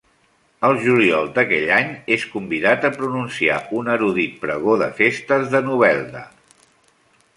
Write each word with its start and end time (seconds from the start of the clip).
El 0.67 0.77
juliol 0.85 1.27
d'aquell 1.35 1.67
any 1.75 1.91
és 2.15 2.25
convidat 2.31 2.87
a 2.89 2.91
pronunciar 2.95 3.59
un 3.81 3.93
erudit 3.97 4.35
pregó 4.47 4.79
de 4.83 4.89
festes 5.03 5.47
de 5.57 5.63
Novelda. 5.69 6.25